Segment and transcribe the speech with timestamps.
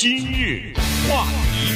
[0.00, 0.72] 今日
[1.08, 1.74] 话题，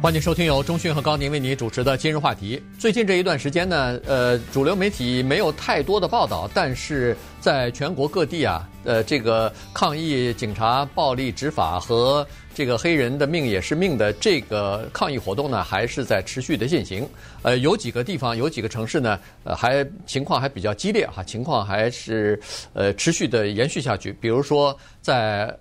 [0.00, 2.62] 欢迎收听由钟讯和高宁为您主持的今日话题。
[2.78, 12.24] 最近这一段时间呢，呃，主流媒体没有太多的报道，但是在全国各地啊，呃，这个抗议警察暴力执法和
[12.54, 17.04] 这个黑人的命也是命的这个抗议活动呢，还是在持续的进行。
[17.42, 22.40] 呃，有几个地方，有几个城市呢，呃，还情况还比较激烈哈，情况还是
[22.72, 24.12] 呃持续的延续下去。
[24.20, 25.52] 比如说在。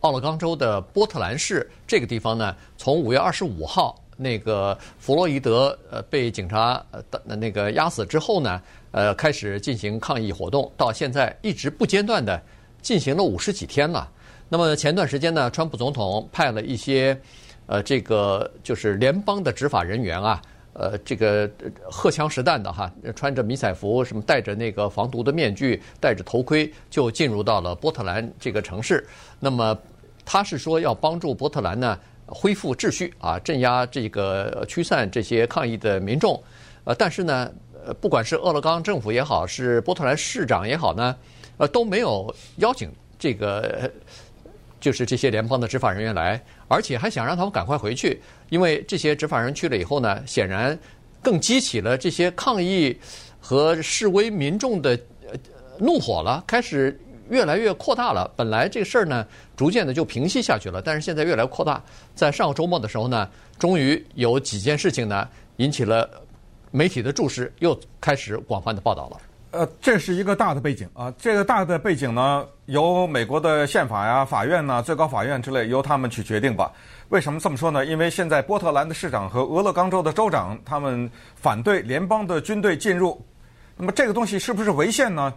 [0.00, 7.02] 奥勒冈州的波特兰市这个地方呢，从五月二十五号那个弗洛伊德呃被警察呃
[7.36, 8.60] 那个压死之后呢，
[8.92, 12.40] 呃开始进行抗议活动，到现在一直不间断的
[12.82, 14.10] 进行了五十几天了。
[14.48, 17.18] 那么前段时间呢，川普总统派了一些
[17.66, 20.40] 呃这个就是联邦的执法人员啊。
[20.72, 21.50] 呃，这个
[21.82, 29.04] 荷枪实弹的哈，穿着迷彩服，什么戴着那个防毒的面具，戴着头盔，就进入到了波特兰这个城市。
[29.40, 29.76] 那么
[30.24, 36.40] 他是说要帮助波特兰呢恢复秩序啊，镇压这个驱散这些抗议的民众。
[36.84, 37.50] 呃，但是呢，
[37.84, 41.16] 呃，不管是俄勒冈政府也好，是波特兰市长也好呢，
[41.56, 43.90] 呃，都没有邀请这个。
[44.80, 48.18] 就是这些联邦的执法人员来，而且还想让他们赶快回去，
[48.50, 50.78] 因为这些执法人员去了以后呢，显然
[51.22, 52.94] 更激起了这些抗议
[53.40, 54.98] 和示威民众的
[55.78, 58.30] 怒火了，开始越来越扩大了。
[58.36, 59.26] 本来这个事儿呢，
[59.56, 61.82] 逐渐的就平息下去了，但是现在越来越扩大。
[62.14, 65.26] 在上个周末的时候呢，终于有几件事情呢，
[65.56, 66.10] 引起了
[66.70, 69.16] 媒体的注视，又开始广泛的报道了。
[69.52, 71.12] 呃，这是一个大的背景啊。
[71.18, 76.70] 这个大的背景呢，由美国的宪法呀、法院呐、最高法院之类，由他们去决定吧。
[77.10, 77.84] 为什么这么说呢？
[77.84, 83.20] 因为现在波特兰的市长和俄勒冈州的州长，他们反对联邦的军队进入。
[83.76, 85.34] 那么这个东西是不是违宪呢？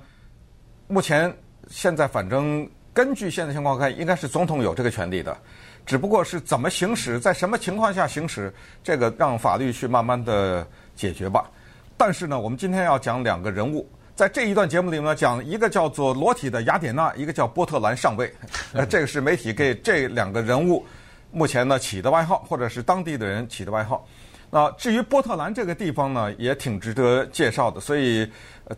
[0.88, 1.36] 目前
[1.70, 5.36] 现在反正根据现在情况看，应该是总统有这个权利的，
[5.84, 11.50] 只不过是怎么行使，在什么情况下行使，这个让法律去慢慢的解决吧。
[11.98, 13.90] 但是呢，我们今天要讲两个人物。
[14.14, 18.32] 在这一段节目里面讲一个叫做裸体的雅典娜，一个叫波特兰上尉。
[18.74, 20.86] 呃，这个是媒体给这两个人物
[21.34, 24.08] 目前呢起的外号，或者是当地的人起的外号。
[24.50, 27.82] 那至于波特兰这个地方呢，也挺值得介绍的。
[27.82, 28.26] 所以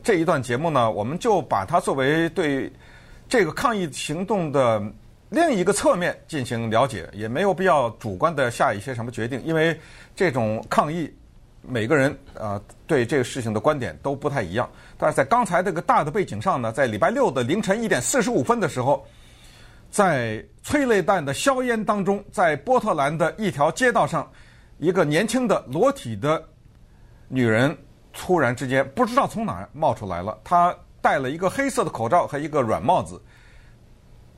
[0.01, 2.71] 这一段节目呢，我们就把它作为对
[3.29, 4.81] 这个抗议行动的
[5.29, 9.79] 另一个侧面进行了解，也没有必要主观的下一些什么决定，因为
[10.15, 11.13] 这种抗议。
[11.67, 14.69] 每个人啊、对这个事情的观点都不太一样。
[14.99, 19.03] 但是在刚才这个大的背景上呢，在礼拜六的凌晨一点四十五分的时候，
[19.95, 24.29] 在催泪弹的硝烟当中，在波特兰的一条街道上，
[24.77, 26.43] 一个年轻的裸体的
[27.29, 27.73] 女人
[28.11, 30.37] 突然之间不知道从哪儿冒出来了。
[30.43, 33.21] 她戴了一个黑色的口罩和一个软帽子，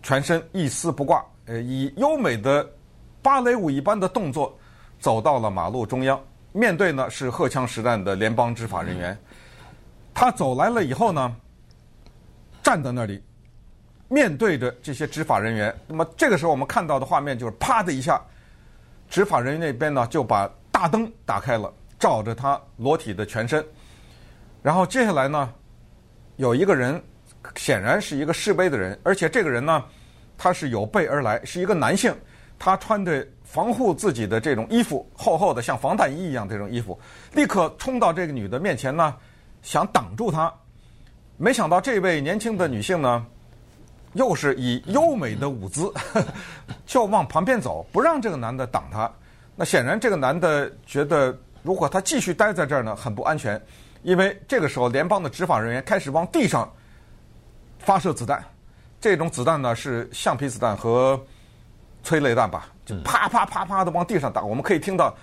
[0.04, 2.64] 全身一丝不挂，呃，以优美的
[3.24, 4.56] 芭蕾舞一般的动作
[5.00, 6.24] 走到了马路中央。
[6.52, 9.18] 面对呢是荷枪实弹的联邦执法人员，
[10.14, 11.36] 他走来了以后呢，
[12.62, 13.24] 站在那里，
[14.08, 15.76] 面对着这些执法人员。
[15.88, 18.22] 那么这个时候我们看到的画面就是啪的一下，
[19.10, 23.66] 执法人员那边呢就把大灯打开了，照着他裸体的全身。
[24.62, 25.54] 然后接下来呢，
[26.36, 27.02] 有一个人
[27.56, 29.84] 显然是一个示威的人，而且这个人呢，
[30.38, 32.16] 他是有备而来，是一个男性，
[32.60, 33.28] 他穿着。
[33.48, 37.00] 防护自己的这种衣服，厚厚的像防弹衣一样，这种衣服
[37.32, 39.16] 立刻冲到这个女的面前呢，
[39.62, 40.54] 想挡住她。
[41.38, 43.26] 没想到这位年轻的女性呢，
[44.14, 45.92] 又是以优美的舞姿，
[46.86, 49.12] 就往旁边走，不让这个男的挡他。
[49.56, 53.62] 那显然这个男的觉得，如果他继续待在这儿呢，很不安全，
[54.04, 56.72] 因为这个时候联邦的执法人员开始往地上
[57.80, 58.44] 发射子弹，
[59.02, 61.20] 这种子弹呢是橡皮子弹和
[62.04, 62.68] 催泪弹吧。
[62.86, 65.14] 就啪啪啪啪的往地上打，我们可以听到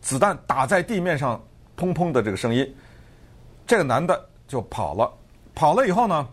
[0.00, 1.40] 子弹打在地面上
[1.76, 2.76] 砰砰的这个声音。
[3.66, 5.12] 这个男的就跑了，
[5.54, 6.26] 跑了以后呢，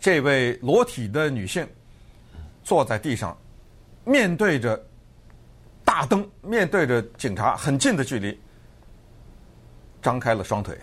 [0.00, 1.66] 这位裸体的女性
[2.62, 3.36] 坐在地上，
[4.04, 4.80] 面对着
[5.84, 8.38] 大灯，面对着警察很近的距离，
[10.00, 10.78] 张开了双腿。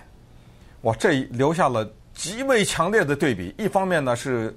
[0.81, 3.53] 哇，这留下了极为强烈的对比。
[3.57, 4.55] 一方面呢是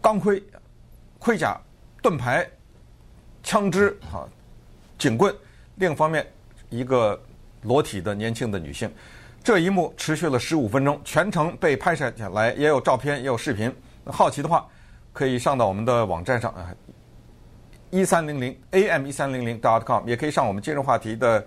[0.00, 0.42] 钢盔、
[1.18, 1.60] 盔甲、
[2.00, 2.48] 盾牌。
[3.44, 4.22] 枪支啊，
[4.98, 5.34] 警棍；
[5.74, 6.24] 另一方面，
[6.70, 7.20] 一个
[7.62, 8.88] 裸体的年轻的女性。
[9.42, 13.74] 这一幕持续了十五分钟，全程被拍摄下来，也有照片，也有视频。
[14.06, 14.66] 好奇的话，
[15.12, 16.72] 可以上到我们的网站上啊，
[17.90, 21.44] 一三零零 am 一三零零 dot com，也可以上我们今日话题的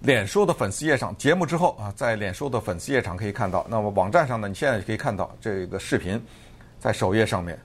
[0.00, 1.16] 脸书的粉丝页上。
[1.16, 3.64] 节目之后啊，在脸书的粉丝页上可以看到。
[3.70, 6.20] 那么网站上呢，你现在可以看到这个视频，
[6.80, 7.56] 在首页上面。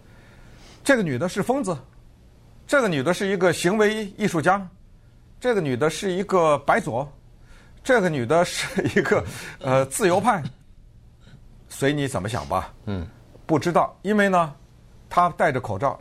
[0.84, 1.76] 这个女的是疯子，
[2.68, 4.66] 这个女的是一个行为艺术家，
[5.40, 7.12] 这个女的是一个白左，
[7.90, 9.26] 这个女的是一个
[9.60, 10.44] 呃自由派，
[11.70, 12.72] 随你怎么想吧。
[12.86, 13.04] 嗯，
[13.48, 14.54] 不知道，因为呢，
[15.10, 16.00] 她戴着口罩，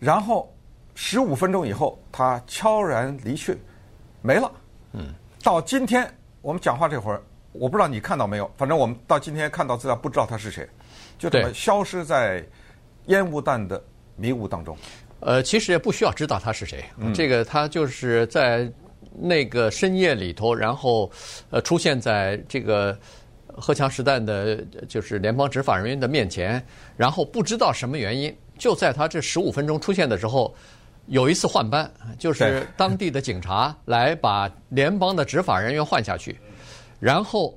[0.00, 0.52] 然后
[0.96, 3.56] 十五分钟以后，她悄然离去，
[4.22, 4.50] 没了。
[4.92, 6.12] 嗯，到今天
[6.42, 7.22] 我们讲话这会儿，
[7.52, 10.68] 我不知道你看到没有，反正我们到今天看到资料，不知道她是谁，
[11.16, 12.44] 就这么消失在
[13.06, 13.80] 烟雾弹的
[14.16, 14.76] 迷雾当中。
[15.20, 18.68] 呃，其实也不需要知道他是谁，嗯、这个他就是在
[19.20, 21.10] 那个深夜里头，然后
[21.50, 22.98] 呃出现在这个
[23.46, 24.56] 荷枪实弹的，
[24.88, 26.64] 就是联邦执法人员的面前，
[26.96, 30.54] 然后不知道什么原因，就在他这十五分钟出现的时候，
[31.06, 36.38] 有一次换班，就是 当地的警察来把联邦的执法人员换下去，
[36.98, 37.56] 然后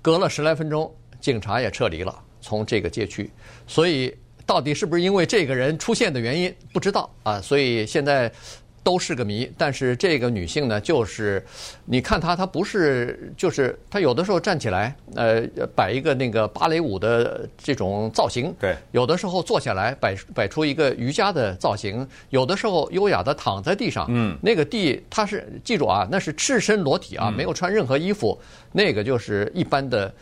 [0.00, 3.30] 隔了十来分钟，警察也撤离了，从这个街区，
[3.66, 4.16] 所以。
[4.46, 7.40] 到底是不是因为这个人出现的原因不知道啊？
[7.40, 8.30] 所以现在
[8.86, 9.50] 都是个谜。
[9.58, 11.44] 但是这个女性呢，就是
[11.84, 15.42] 你看她，她不是就是她有的时候站起来，呃，
[15.74, 24.06] 摆一个那个芭蕾舞的这种造型；对，有的时候坐下来摆摆出一个瑜伽的造型；有的时候优雅的躺在地上。
[24.08, 28.40] 嗯，那个地她是记住啊，那是赤身裸体啊，没有穿任何衣服，
[28.70, 30.14] 那个就是一般的。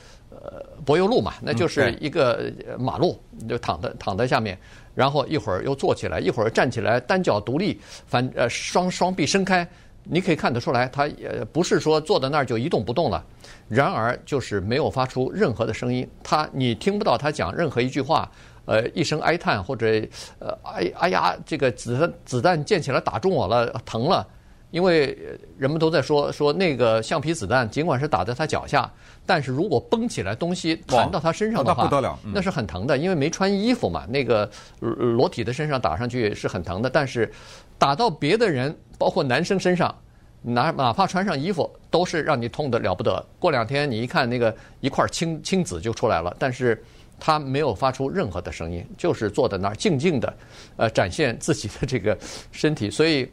[0.45, 3.19] 呃，柏油路嘛，那就是一个马路，
[3.49, 4.59] 就躺在躺在下面，
[4.95, 9.67] 然后一会儿又坐起来，一会儿站起来，单脚独立，反呃双双臂伸开，
[10.03, 13.25] 你可以看得出来，他也不是说坐在那儿就一动不动了，
[13.69, 18.31] 然而就是没有发出任何的声音，他你听不到他讲任何一句话，
[18.67, 19.87] 呃，一声哀叹或者
[20.41, 24.27] 呃哎哎呀，这个子弹子弹溅起来打中我了，疼了。
[24.75, 25.17] 因为
[25.57, 28.93] 人们都在说说那个橡皮子弹，尽管是打在他脚下，
[29.25, 32.99] 但是如果崩起来东西弹到他身上的话，那不得了，那是很疼的。
[32.99, 34.51] 因为没穿衣服嘛，那个
[34.81, 36.91] 裸体的身上打上去是很疼的。
[36.91, 37.33] 但是
[37.79, 39.97] 打到别的人，包括男生身上，
[40.43, 43.25] 哪哪怕穿上衣服，都是让你痛得了不得。
[43.39, 46.83] 过两天你一看那个一块青青紫就出来了，但是
[47.21, 50.35] 他没有发出任何的声音，就是坐在那儿静静的，
[50.77, 52.19] 呃，展现自己的这个
[52.51, 53.31] 身体，所以。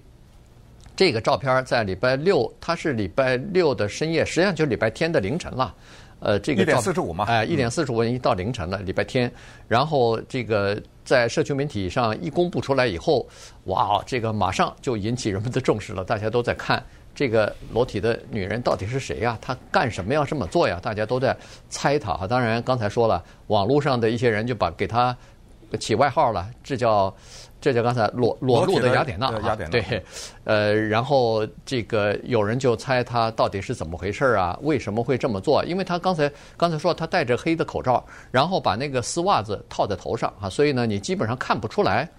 [0.96, 5.74] 这个照片在礼拜六，它是礼拜六的深夜，实际上就是礼拜天的凌晨了。
[6.20, 9.32] 呃，这个一点四十五嘛，哎，一点四十五一到凌晨了，礼拜天。
[9.68, 13.28] 然后这个在社区媒体上一公布出来以后，
[13.64, 16.04] 哇，这个马上就引起人们的重视了。
[16.04, 16.84] 大家都在看
[17.16, 19.36] 这个裸体的女人到底是谁呀？
[19.42, 20.80] 她干什么要这么做呀？
[20.80, 21.36] 大家都在
[21.70, 22.28] 猜她哈。
[22.28, 25.18] 当然，刚才说了，网络上的一些人就把给她
[25.80, 27.12] 起外号了，这叫。
[27.62, 30.04] 这就刚才裸裸露的雅典娜啊，对，
[30.46, 34.58] 呃，然后这个有人就猜他到底是怎么回事啊？
[34.64, 35.64] 为什么会这么做？
[35.64, 42.10] 因为他刚才刚才说他戴着黑的口罩，然后把那个丝袜子套在头上啊，所以呢，你基本上看不出来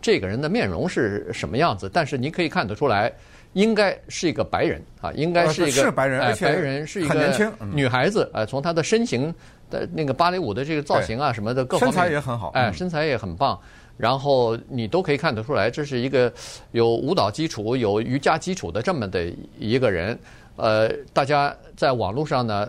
[0.00, 1.90] 这个人的面容是什么样子。
[1.92, 3.12] 但是你可以看得出来，
[3.54, 9.34] 应该是一个白人啊，应该是一个是白人，而且白人是一个女孩子啊，从她的身形
[9.68, 13.58] 的那个芭蕾舞的这个造型啊什么的各方面，身材也很好，哎，身材也很棒。
[13.96, 16.32] 然后你都可以看得出来，这是一个
[16.72, 20.18] 有舞蹈基础、有瑜伽基础的这么的一个人。
[20.56, 22.68] 呃，大家在网络上呢，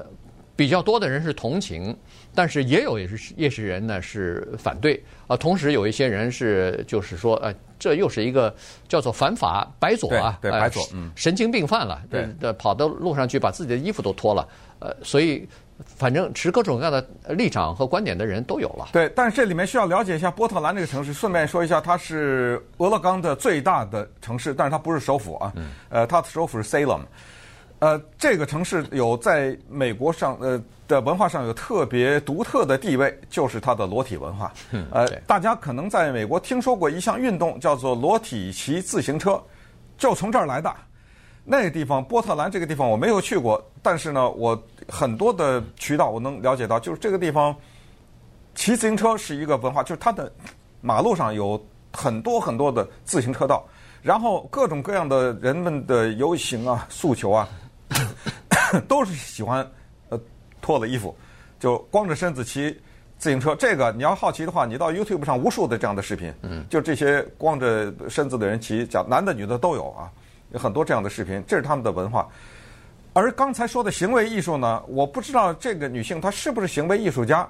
[0.56, 1.96] 比较多的人是同情，
[2.34, 5.02] 但是也有也是也是人呢是反对。
[5.28, 8.54] 啊，同时有一些人是就是说，呃，这又是一个
[8.88, 14.48] 叫做反法白左啊，对，对白左，嗯，神经病犯了，对，跑到路上去把自己的衣服都脱了，
[14.80, 15.48] 呃，所以。
[15.98, 18.88] 反正持各种各样的立场和观点的人都有了。
[18.94, 21.12] 对，但是这里面需要了解一下波特兰这个城市。
[21.12, 25.52] 顺便说一下，它是俄勒冈的最大的城市，但是它不是首府啊。
[25.56, 25.72] 嗯。
[25.90, 27.02] 呃，它的首府是 Salem。
[27.84, 34.54] 呃，这个城市有在美国上呃的文化上有特别独特的地位，就是它的裸体文化。
[34.72, 34.88] 嗯。
[34.90, 39.38] 呃，大家可能在美国听说过一项运动，叫做裸体骑自行车，
[39.98, 40.74] 就从这儿来的。
[41.44, 47.54] 那个地方，波特兰这个地方我没有去过，但是呢，我很多的渠道我能了解到，就是这个地方
[48.56, 50.32] 骑自行车是一个文化，就是它的
[50.80, 51.62] 马路上有
[51.92, 53.62] 很多很多的自行车道，
[54.02, 57.50] 然后各种各样的人们的游行啊、诉求啊，
[58.88, 59.66] 都是喜欢
[60.10, 60.20] 呃
[60.62, 61.16] 脱了衣服
[61.60, 62.72] 就光着身子骑
[63.18, 63.56] 自行车。
[63.56, 70.12] 这个你要好奇的话，你到 YouTube 上无数的这样的视频，嗯，就这些光着身子的人骑，讲男的女的都有啊。
[70.52, 72.28] 有很多这样的视频，这是他们的文化。
[73.14, 77.50] 而刚才说的行为艺术呢，我不知道这个女性她是不是行为艺术家。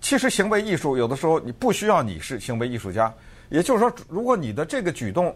[0.00, 3.10] 其实行为艺术有的时候你不需要你是行为艺术家，
[3.48, 5.34] 也就是说，如果你的这个举动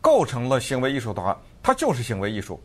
[0.00, 2.60] 构成了行为艺术的话，它就是行为艺术。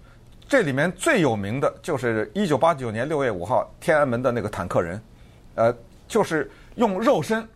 [0.47, 5.01] 这里面最有名的就是一九八九年六月五号天安门的那个坦克人，
[5.55, 5.75] 呃，
[6.07, 7.47] 就是用肉身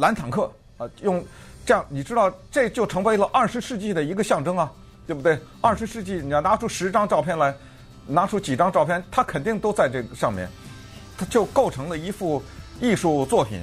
[0.00, 1.22] 拦坦克，呃，用
[1.64, 4.72] 这样你知道这就成为了二十世纪的一个象征啊，
[5.06, 5.38] 对不对？
[5.60, 7.54] 二十世纪你要拿出十张照片来，
[8.06, 10.48] 拿出几张照片，它肯定都在这个上面，
[11.18, 12.42] 它就构成了一幅
[12.80, 13.60] 艺术作品。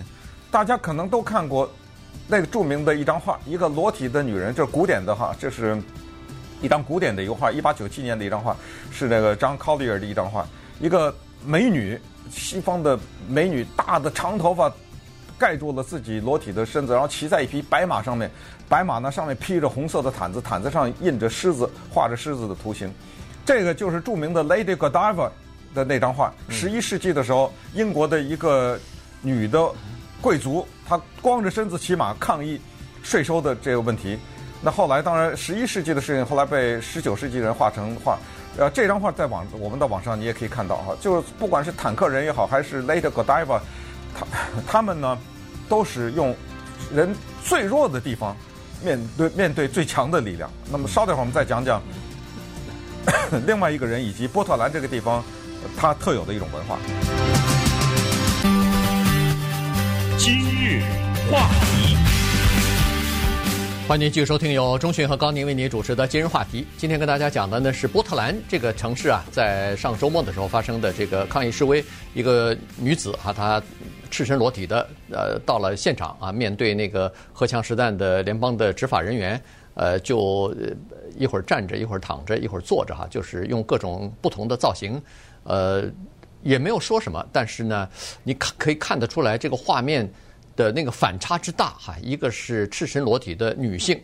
[0.51, 1.67] 大家可能都看过
[2.27, 5.81] 那个著名的一张画，一个裸体的女人，这是古典的哈，这是
[6.63, 8.57] 一张古典的一个画，一八九七年的一张画，
[8.91, 10.47] 是那个 John Collier 的一张画，
[10.79, 11.13] 一个
[11.45, 11.99] 美女，
[12.31, 14.73] 西方的美女，大的长头发。
[15.35, 18.31] 盖住了自己裸体的身子，然后骑在一匹白马上面，
[18.69, 22.89] 白马呢上面披着红色的毯子，毯子上印着狮子，画着狮子的图形。
[23.43, 25.29] 这个就是著名的 Lady Godiva
[25.73, 26.33] 的那张画。
[26.47, 28.79] 十一世纪的时候，英国的一个
[29.21, 29.69] 女的
[30.21, 32.61] 贵族，她光着身子骑马抗议
[33.01, 34.17] 税收的这个问题。
[34.63, 38.17] 那后来当然十一世纪的事情，后来被十九世纪人画成画。
[38.57, 43.59] 呃，这张画在网我们的网上你也可以看到哈，就是不管是坦克人也好，还是 Lady Godiva，
[44.15, 44.25] 他
[44.65, 45.17] 他们呢。
[45.69, 46.35] 都是用
[46.93, 48.35] 人最弱的地方
[48.83, 50.51] 面对面对最强的力量。
[50.69, 51.81] 那么稍等会儿我们再讲讲
[53.47, 55.23] 另外一个人以及波特兰这个地方
[55.77, 56.77] 它特有的一种文化。
[60.17, 60.83] 今日
[61.31, 61.97] 话题，
[63.85, 66.65] 欢迎您继续收听由钟迅和高宁为您主持的今日话题。
[66.77, 73.61] 今天跟大家讲的呢是波特兰这个城市啊，在上周末的时候发生的这个抗议示威，一个女子啊，她。
[74.09, 79.41] 赤身裸体的，呃，到了现场啊，面对那个荷枪实弹的联邦的执法人员，
[79.73, 80.55] 呃，就
[81.17, 85.01] 一会儿站着，一会儿躺着，一会儿坐着哈，就是用各种不同的造型，
[85.45, 85.85] 呃，
[86.43, 87.89] 也没有说什么，但是呢，
[88.21, 90.07] 你看可以看得出来这个画面
[90.55, 93.99] 的那个反差之大哈，一个是赤身裸体的女性，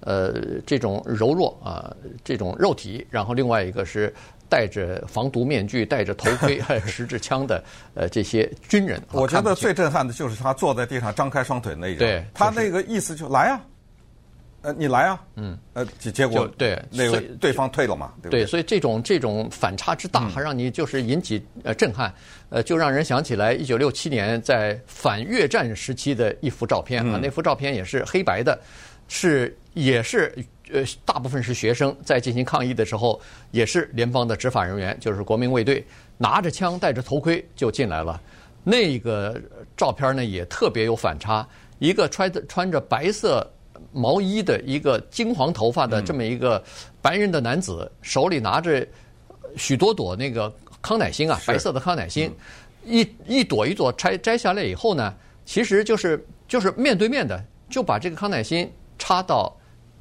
[0.00, 1.94] 呃，这种柔弱啊，
[2.24, 4.12] 这种肉体，然后另外一个是。
[4.48, 12.00] 戴着防毒面具、戴着头盔、 还有持着枪的呃这些军人，我觉得最震撼的就是他坐在地上张开双腿那一种。
[12.00, 13.58] 对，他那个意思就来啊，
[14.62, 18.40] 呃，你来啊，嗯，呃，结果对那个对方退了嘛，对对？
[18.40, 22.12] 对，所以这种这种反差之大，还让你就是引起呃震撼，
[22.48, 28.58] 呃，就让人想起来一九六七年在反越战时期的一幅照片啊，那幅照片也是黑白的，
[29.08, 30.34] 是也是。
[30.72, 35.84] 呃，大部分是学生在进行抗议的时候，也是联邦的执法人员，就是国民卫队，
[36.16, 38.18] 拿着枪、戴着头盔就进来了。
[38.64, 39.38] 那个
[39.76, 41.46] 照片呢，也特别有反差。
[41.78, 43.46] 一个穿着穿着白色
[43.92, 46.62] 毛衣的一个金黄头发的这么一个
[47.00, 48.86] 白人的男子，手里拿着
[49.56, 52.32] 许多朵那个康乃馨啊，白色的康乃馨，
[52.84, 59.54] 一一朵一朵摘摘下来以后呢，其实就是就是面对面的就把这个康乃馨插到。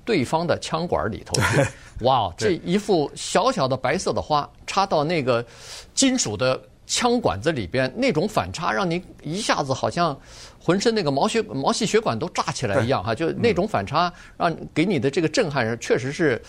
[0.03, 2.33] 对方的枪管里头去，哇！
[2.35, 5.45] 这一副小小的白色的花插到那个
[5.93, 6.59] 金属的
[6.91, 10.19] 枪管子里边，那种反差让你一下子好像
[10.61, 13.15] 浑身那个毛血毛细血管都炸起来一样哈！
[13.15, 16.39] 就那种反差，让给你的这个震撼，确实是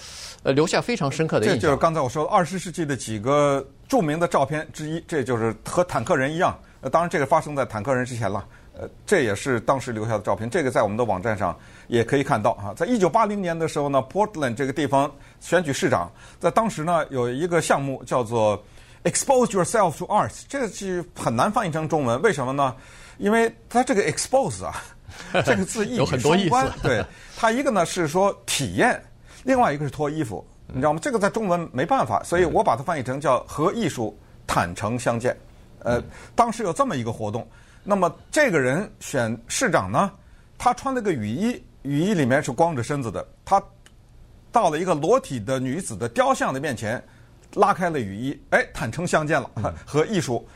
[0.43, 1.61] 呃留下非常深刻的印象。
[1.61, 6.59] 这就是刚才我说二十世纪的几个著名的照片之一，这就是和坦克人一样。
[6.81, 8.45] 呃，当然这个发生在坦克人之前了。
[8.75, 10.51] 呃，这也是当时留下的照片。
[10.51, 11.57] 这个在我们的网站上
[11.89, 12.75] 也可以看到啊。
[12.75, 15.09] 在一九八零年的时候呢，Portland 这个地方
[15.41, 18.61] 选举市长，在当时呢有一个项目叫做
[19.05, 22.21] “Expose yourself to art”，这个是很难翻译成中文。
[22.23, 22.75] 为什么呢？
[23.19, 24.83] 因为它这个 “expose” 啊，
[25.45, 26.71] 这个字 意义双关。
[26.83, 27.05] 对，
[27.37, 29.03] 它一个呢是说体验，
[29.45, 31.01] 另外一个是脱衣服，你知道吗？
[31.03, 34.17] 这个在中文没办法，所以我把它翻译成叫“和艺术
[34.47, 35.37] 坦诚相见”。
[35.85, 36.01] 呃，
[36.35, 37.47] 当时有这么一个活动。
[37.85, 40.13] 那么这个人选市长呢，
[40.57, 43.27] 他穿了个雨衣，雨衣里面是光着身子的。
[43.45, 43.61] 他
[44.53, 47.03] 到了一个裸体的女子的雕像的面前，
[47.55, 49.51] 拉开了雨衣，哎，坦诚相见了，
[49.87, 50.47] 和艺术，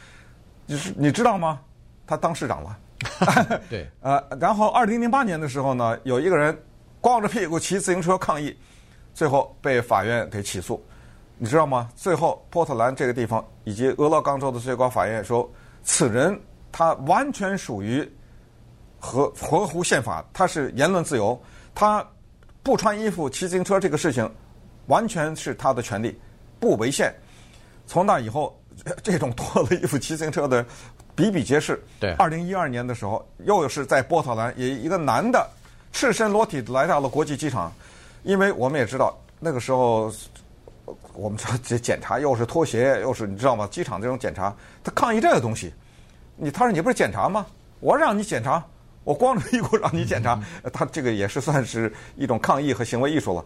[0.66, 1.60] 就是你知道吗？
[2.06, 2.78] 他当市长了。
[3.68, 3.88] 对。
[4.00, 6.56] 呃，然后二零零八年的时候呢，有一个人
[7.00, 8.56] 光着屁股骑自行车抗议，
[9.14, 10.84] 最后被法院给起诉。
[11.38, 11.90] 你知道吗？
[11.94, 15.50] 最后波特兰这个地方以及俄勒冈州的最高法院说，
[15.82, 16.38] 此人。
[16.72, 18.06] 他完全属于
[18.98, 21.40] 合合乎宪法，他是言论自由，
[21.74, 22.06] 他
[22.62, 24.30] 不穿衣服骑自行车这个事情，
[24.88, 26.20] 完全是他的权利，
[26.66, 27.14] 不违宪。
[27.86, 28.60] 从那以后，
[29.04, 30.66] 这种脱了衣服骑自行车的
[31.14, 31.80] 比比皆是。
[32.00, 35.48] 对，二零一二年的时候，又是在波特兰，也一个男的
[35.92, 37.72] 赤身裸体来到了国际机场，
[38.24, 40.12] 因为我们也知道那个时候，
[41.14, 43.68] 我们说这检查又是拖鞋，又是你知道吗？
[43.70, 45.72] 机场这种检查，他抗议这个东西。
[46.34, 47.46] 你他说你不是检查吗？
[47.78, 48.62] 我让你检查，
[49.04, 50.42] 我光着屁股让你检查，
[50.72, 53.44] 他这个也是算是一种抗议和行为艺术了，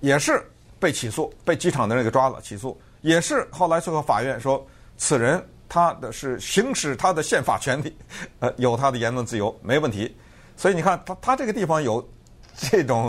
[0.00, 0.40] 也是
[0.78, 4.64] 被起诉，被机场的人给抓了起诉，也是后来最后法院说
[4.96, 7.96] 此人他的是行使他的宪法权利，
[8.40, 10.14] 呃，有他的言论自由没问题，
[10.56, 12.06] 所以你看他他这个地方有
[12.56, 13.06] 这种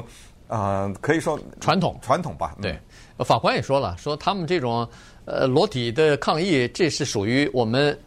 [0.47, 2.55] 啊、呃，可以说传统传统吧。
[2.61, 2.79] 对，
[3.19, 4.87] 法官也说了，说他们这种
[5.25, 7.97] 呃裸体的抗议，这是属于我们。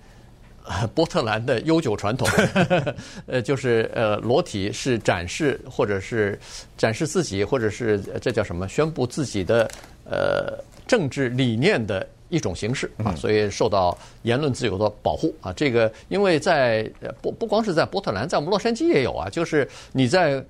[0.95, 2.29] 波特兰的悠久传统，
[3.27, 6.39] 呃，就是呃，裸体是展示或者是
[6.77, 8.69] 展示自己，或者是这叫什么？
[8.69, 9.71] 宣布自己的
[10.05, 15.53] 呃政治理念的一种形式啊，所以受到言论自由的保护啊。
[15.53, 16.91] 这个因为在
[17.23, 20.45] 不不光是在波特兰，在我们洛杉矶也有啊，就是你在。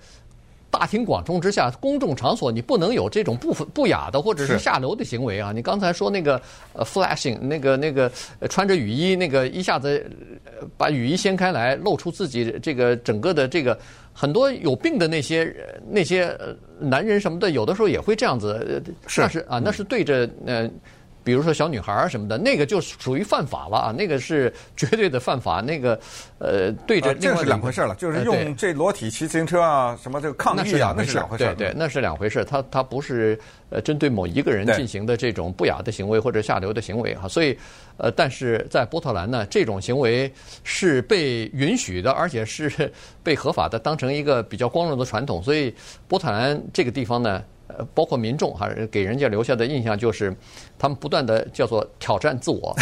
[0.70, 5.50] 大庭广众之下，公众场所你不能有这种不不雅的或者是下流的行为啊！
[5.52, 6.40] 你刚才说那个
[6.75, 8.10] 呃，flashing 那个那个
[8.50, 10.04] 穿着雨衣那个一下子
[10.76, 13.78] 把雨衣掀开来露出自己这个整个的这个
[14.12, 15.54] 很多有病的那些
[15.88, 16.37] 那些
[16.78, 20.70] 男人什么的，有的时候也会这样子，是那是啊，那是对着呃。
[21.28, 23.92] 比如说小女孩儿什么的，那个就属于犯法了啊！
[23.92, 25.61] 那个是绝对的犯法。
[25.61, 26.00] 那个，
[26.38, 31.44] 呃，对着这是两回事了，就是用这裸体骑自行车啊，什么这个抗议啊，那是两回事。
[31.44, 32.42] 对对，那是两回事。
[32.47, 37.28] 他他不是呃针对某一个人进行的这种不雅的行为或者下流的行为哈。
[37.28, 37.54] 所以，
[37.99, 40.32] 呃，但是在波特兰呢，这种行为
[40.64, 42.90] 是被允许的，而且是
[43.23, 45.42] 被合法的，当成一个比较光荣的传统。
[45.42, 45.75] 所以，
[46.08, 47.44] 波特兰这个地方呢。
[47.68, 50.34] 呃，包括民众还是，给人家留下的印象就是，
[50.78, 52.75] 他们不断的叫做挑战自我，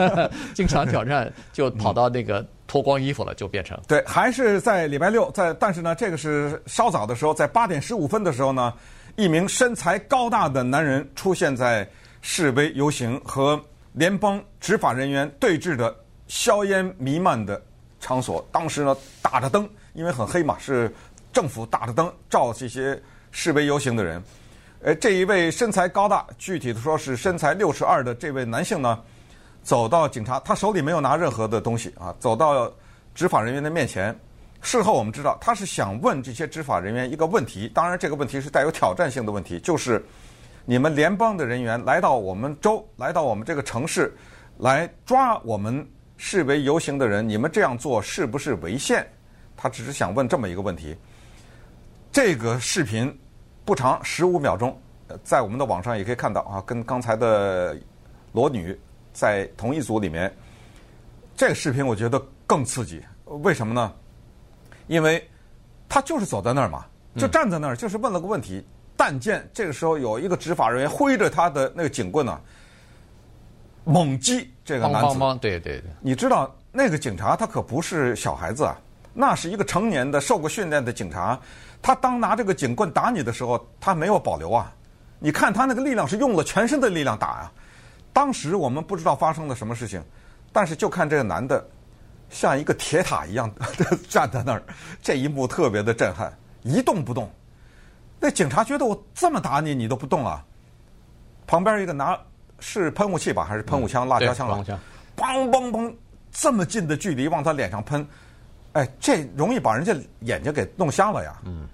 [0.54, 8.70] 经常挑战，就跑到那个脱光衣服了，就变成对，还是在礼拜六，在但是呢，这个是稍早的时候，在八点十五分的时候呢，
[9.16, 11.88] 一名身材高大的男人出现在
[12.20, 13.58] 示威游行和
[13.92, 15.96] 联邦执法人员对峙的
[16.28, 17.60] 硝烟弥漫的
[17.98, 20.92] 场所，当时呢打着灯，因为很黑嘛，是
[21.32, 23.00] 政府打着灯照这些。
[23.36, 24.22] 示威游行的人，
[24.80, 29.02] 呃，这一位身材高大，具体的说是身材六十二的这位男性呢，
[29.60, 32.72] 走到警察，他手里没有拿任何的东西啊，走到
[33.12, 34.16] 执法人员的面前。
[34.62, 40.02] 事后我们知道，他是想问这些执法人员一个问题，当然这个问题是带有挑战性的问题，就是
[40.64, 44.16] 你们联邦的人员来到我们州，来到我们这个城市，
[44.58, 45.84] 来抓我们
[46.16, 49.04] 示威游行的人，你们这样做是不是违宪？
[49.56, 50.96] 他只是想问这么一个问题。
[52.12, 53.12] 这个视频。
[53.64, 54.78] 不长，十五秒钟，
[55.22, 57.76] 在我们的网上也可以看到啊，跟刚才的
[58.32, 58.78] 裸女
[59.12, 60.32] 在同一组里面。
[61.36, 63.92] 这个视频我觉得更刺激，为什么呢？
[64.86, 65.26] 因为
[65.88, 66.84] 他就是走在那儿嘛，
[67.16, 68.64] 就站在那儿，就是问了个问题。
[68.96, 72.38] 但见这个时候有一个执法人员挥着他的那个警棍呢，
[73.82, 75.18] 猛击这个男子。
[75.40, 75.90] 对对对。
[76.00, 78.78] 你知道那个警察他可不是小孩子啊，
[79.12, 81.40] 那是一个成年的、受过训练的警察。
[81.84, 84.74] 他当拿这个警棍打你的时候，他没有保留啊！
[85.18, 87.52] 你看他那个力量是用了全身的力量打啊！
[88.10, 90.02] 当时我们不知道发生了什么事情，
[90.50, 91.62] 但是就看这个男的
[92.30, 93.52] 像一个铁塔一样
[94.08, 94.62] 站在那儿，
[95.02, 97.30] 这一幕特别的震撼，一动不动。
[98.18, 100.42] 那警察觉得我这么打你，你都不动啊？
[101.46, 102.18] 旁边一个拿
[102.60, 104.64] 是喷雾器吧，还是喷雾枪、辣椒枪了？
[105.18, 105.94] 砰砰砰！
[106.32, 108.08] 这么近的距离往他脸上喷。
[108.74, 111.36] 哎，这容易把人家眼睛给弄瞎了呀！
[111.44, 111.64] 嗯，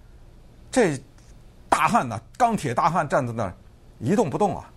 [0.71, 1.01] 这
[1.67, 3.55] 大汉呐，钢铁大汉站在那儿
[3.99, 4.71] 一动不动啊。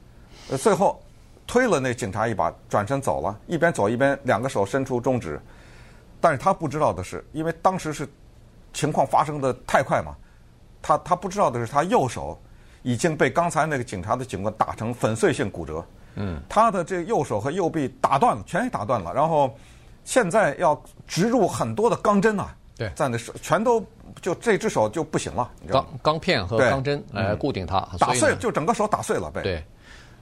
[0.50, 1.04] 呃，最后
[1.46, 5.38] 推了那警察一把，转身走了，一边走一边两个手伸出中指。
[6.22, 8.08] 但是他不知道的是，因为当时是
[8.72, 10.16] 情况发生的太快嘛，
[10.82, 12.42] 他他不知道的是，他右手
[12.84, 15.86] 已经被刚才那个警察的警棍打成粉碎性骨折。
[16.16, 19.54] 嗯，他的这右手和右臂打断了，全打断了，然后。
[20.04, 23.84] 现在要植入很多的钢针啊，对，在那手全都
[24.22, 29.42] 就这只手就不行了，钢钢片和钢针来固定它，打碎就整个手打碎了呗。
[29.42, 29.64] 对，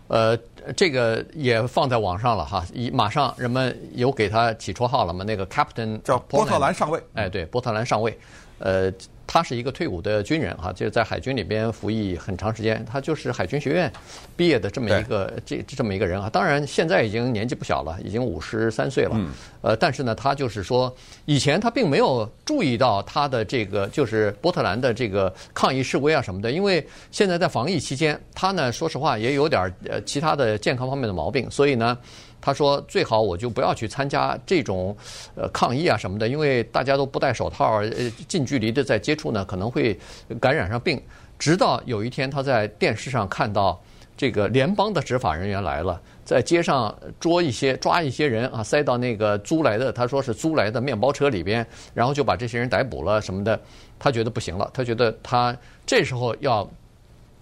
[0.08, 0.38] 呃，
[0.76, 5.24] 这个也放在网上了哈，一马上人们有给他起绰号了嘛？
[5.24, 8.18] 那个 Captain 叫波特兰上尉，哎，对，波特兰上尉，
[8.60, 8.92] 呃。
[9.34, 12.84] 他是一个退伍的军人哈，就是在海军里边服役很长时间。
[12.84, 13.90] 他就是海军学院
[14.36, 16.30] 毕业的这么一个这这么一个人啊。
[16.30, 19.12] 当然现在已经年纪不小了，已经五十三岁了。
[19.14, 19.32] 嗯。
[19.62, 31.98] 呃，但是呢，他就是说，以前他并没有注意到他的这个就是波特兰的这个抗议示威啊什么的，因为现在在防疫期间，他呢说实话也有点呃其他的健康方面的毛病，所以呢。
[32.42, 34.98] 他说：“最好我就不要去参加这种
[35.36, 39.98] 呃抗议啊什么的，因为大家都不戴手套，呃，近距离的在接触呢，可能会
[40.40, 41.00] 感染上病。
[41.38, 43.80] 直到有一天，他在电视上看到
[44.18, 53.60] 这个联邦的执法人员来了，在街上捉一些抓一些人啊，塞到那个租来的他说是租来的面包车里边，然后就把这些人逮捕了什么的。
[54.00, 56.68] 他觉得不行了，他觉得他这时候要。”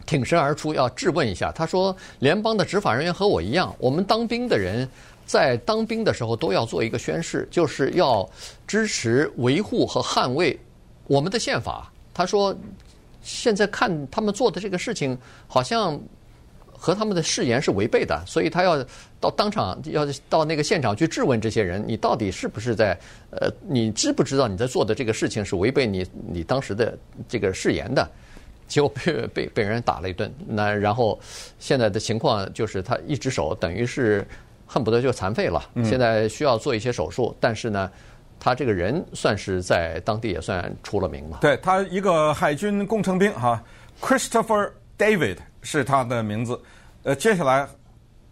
[0.05, 1.51] 挺身而出，要质问一下。
[1.51, 4.87] 他说：“联邦的执法人员和我一样，我们当兵的人
[5.25, 8.27] 在当兵的时候都要做一个宣誓，就是要
[8.65, 10.59] 支持、维护和捍卫
[11.07, 12.55] 我们的宪法。”他说
[13.21, 15.99] ：“现在看他们做的这个事情，好像
[16.71, 18.83] 和他们的誓言是违背的，所以他要
[19.19, 22.97] 到当场要到那个现场去质问这些人，你到底是不是在
[23.31, 28.09] 呃，你知不知道你在做的这个事情是违背你你当时的这个誓言的？
[28.69, 31.19] 结果被被被人打了一顿，那然后
[31.59, 34.25] 现在的情况就是他一只手等于是
[34.65, 37.91] 恨不得就残废了，现在需要做一些手术，但是呢。
[38.41, 41.39] 他这个人算是在当地也算出了名嘛？
[41.41, 43.61] 对，他一个海军工程兵哈
[43.99, 46.57] ，Christopher David 是他的名字。
[47.03, 47.67] 呃，接下来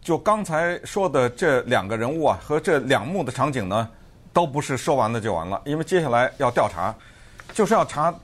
[0.02, 3.90] 就刚才说的这两个人物啊，和这两幕的场景呢，
[4.32, 6.96] 都不是说完了就完了，因为接下来要调查，
[7.54, 8.18] 就是要查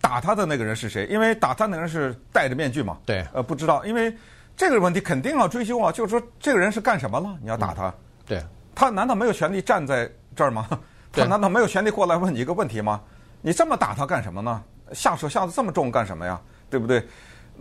[0.00, 2.98] 打他的那个人是谁，因为打他那个人是戴着面具嘛。
[3.04, 3.24] 对。
[3.32, 4.14] 呃，不知道，因为
[4.56, 7.36] 这个问题肯定要追究啊，就是说这个人是干什么了？
[7.40, 7.88] 你要打他？
[7.88, 7.94] 嗯、
[8.26, 8.42] 对。
[8.74, 10.66] 他难道没有权利站在这儿吗？
[11.12, 13.00] 他难道没有权利过来问你一个问题吗？
[13.42, 14.62] 你这么打他干什么呢？
[14.92, 16.40] 下手下的这么重干什么呀？
[16.68, 17.06] 对不对？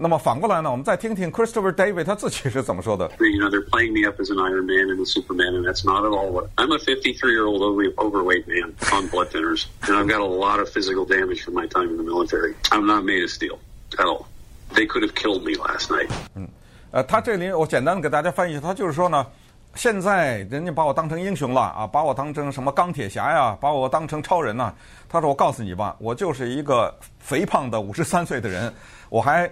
[0.02, 0.72] 那么反过来呢？
[0.72, 3.12] 我们再听听 Christopher David 他自己是怎么说的。
[3.20, 6.06] You know, they're playing me up as an Iron Man and a Superman, and that's not
[6.06, 7.62] at all what I'm a 53-year-old
[7.98, 11.68] overweight man on blood thinners, and I've got a lot of physical damage from my
[11.68, 12.56] time in the military.
[12.72, 13.60] I'm not made of steel
[13.98, 14.28] at all.
[14.74, 16.10] They could have killed me last night.
[16.36, 16.48] 嗯，
[16.92, 19.28] 呃，他这里我简单的给大家翻译一下，他就是说呢。
[19.76, 24.74] 现在人家把我当成英雄了啊，把我当成什么钢铁侠呀，把我当成超人呐。
[25.08, 28.74] 他说：“我告诉你吧，我就是一个肥胖的五十三岁的人，
[29.10, 29.50] 我还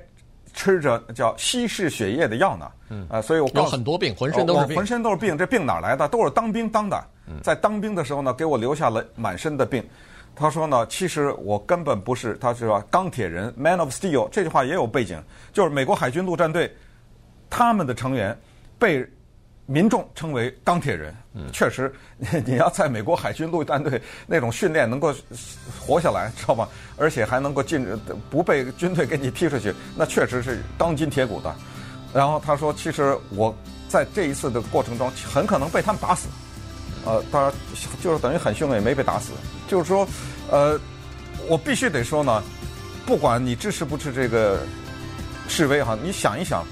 [0.57, 2.69] 吃着叫稀释血液的药呢。
[2.89, 5.37] 嗯，啊，所以我有很多病，浑身都是病，浑身都是病。
[5.37, 6.07] 这病哪来的？
[6.09, 7.01] 都是当兵当的。
[7.43, 9.81] 在当兵的时候呢，给我留下了满身的病。
[10.35, 15.21] 他说呢，其实我根本不是，他说钢铁人 （Man of Steel） 这句话也有背景，
[15.53, 16.75] 就是美国海军陆战队
[17.49, 18.37] 他们的成员
[18.79, 19.07] 被。
[19.69, 21.13] 民众称为钢铁人，
[21.51, 21.93] 确实，
[22.45, 25.13] 你要在美国海军陆战队那种训练能够
[25.77, 26.67] 活下来，知道吗？
[26.95, 27.85] 而且还能够进
[28.29, 31.53] 不被军队给你踢出去，那确实是钢筋铁骨的。
[32.13, 33.53] 然后他说：“其实我
[33.89, 36.29] 在这一次的过程中，很可能被他们打死。
[37.05, 37.51] 呃，当然
[38.01, 39.33] 就是等于很凶，也没被打死。
[39.67, 40.07] 就是说，
[40.49, 40.79] 呃，
[41.49, 42.41] 我必须得说呢，
[43.05, 44.59] 不管你支持不支持这个
[45.49, 46.65] 示威哈，你想一想。”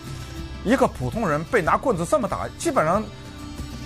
[0.66, 3.02] 一个普通人被拿棍子这么打，基本上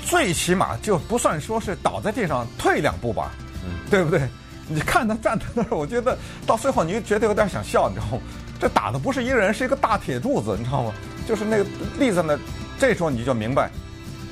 [0.03, 3.31] 最起码就不算说是倒在地上退两步吧，
[3.63, 4.27] 嗯，对不对？
[4.67, 8.21] 你看他站在那儿，我觉得到最后你就觉得有点想笑，你知道吗？
[8.59, 10.93] 这打的不是一个人，是一个大铁柱子，你知道吗？
[11.27, 11.65] 就是那个
[11.97, 12.37] 立在那。
[12.77, 13.69] 这时候你就明白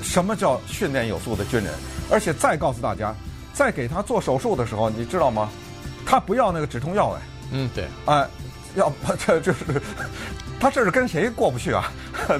[0.00, 1.74] 什么叫训练有素的军人。
[2.10, 3.14] 而且再告诉大家，
[3.52, 5.50] 在给他做手术的时候，你知道吗？
[6.06, 8.26] 他不要那个止痛药哎，嗯，对，哎，
[8.74, 9.58] 要不这就是。
[10.60, 11.92] 他这是跟谁过不去啊？
[12.28, 12.36] 就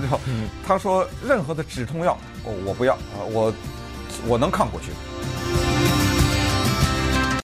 [0.67, 3.55] 他说任何的止痛药，我我不要啊，我
[4.27, 4.91] 我能抗过去。